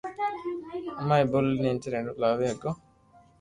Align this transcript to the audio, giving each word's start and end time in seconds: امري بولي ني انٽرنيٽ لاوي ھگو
امري 1.01 1.23
بولي 1.31 1.55
ني 1.61 1.69
انٽرنيٽ 1.73 2.15
لاوي 2.21 2.45
ھگو 2.51 2.71